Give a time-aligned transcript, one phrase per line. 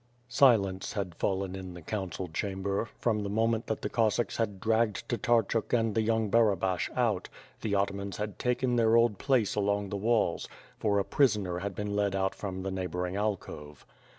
[0.29, 4.59] Silence had fallen in tlie council chamber, from the mo ment that the Cossacks had
[4.59, 7.29] dragged Tatarchuk and the young naral)ash out,
[7.61, 11.95] the atamans Jiad taken their old places along the walls; for a prisoner had been
[11.95, 13.85] led out from the neighbor ing alcove.